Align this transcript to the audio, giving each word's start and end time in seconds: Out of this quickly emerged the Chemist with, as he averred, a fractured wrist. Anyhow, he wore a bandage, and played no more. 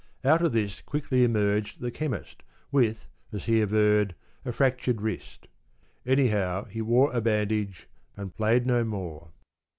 Out 0.23 0.41
of 0.41 0.51
this 0.51 0.81
quickly 0.81 1.23
emerged 1.23 1.79
the 1.79 1.91
Chemist 1.91 2.41
with, 2.71 3.07
as 3.31 3.45
he 3.45 3.61
averred, 3.61 4.15
a 4.43 4.51
fractured 4.51 4.99
wrist. 4.99 5.47
Anyhow, 6.07 6.65
he 6.65 6.81
wore 6.81 7.13
a 7.13 7.21
bandage, 7.21 7.87
and 8.17 8.33
played 8.33 8.65
no 8.65 8.83
more. 8.83 9.27